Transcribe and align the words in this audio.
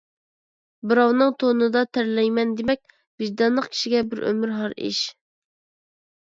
بىراۋنىڭ 0.91 1.33
تونىدا 1.43 1.83
تەرلەيمەن 1.99 2.55
دېمەك، 2.63 2.83
ۋىجدانلىق 3.25 3.69
كىشىگە 3.77 4.03
بىر 4.15 4.25
ئۆمۈر 4.33 4.59
ھار 4.59 4.77
ئىش. 4.91 5.07